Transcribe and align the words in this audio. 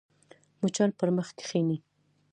مچان 0.61 0.89
پر 0.97 1.09
مخ 1.15 1.27
کښېني 1.37 1.77